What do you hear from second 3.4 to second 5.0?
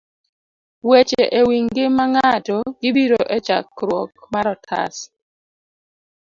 chakruok mar otas